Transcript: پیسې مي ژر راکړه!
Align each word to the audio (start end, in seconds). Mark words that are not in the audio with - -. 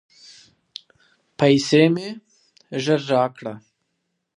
پیسې 1.39 1.83
مي 1.93 2.09
ژر 2.83 3.01
راکړه! 3.13 3.53